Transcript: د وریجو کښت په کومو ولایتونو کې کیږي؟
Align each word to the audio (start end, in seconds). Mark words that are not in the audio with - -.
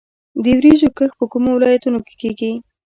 د 0.43 0.45
وریجو 0.57 0.89
کښت 0.97 1.15
په 1.19 1.25
کومو 1.31 1.49
ولایتونو 1.53 1.99
کې 2.05 2.13
کیږي؟ 2.21 2.51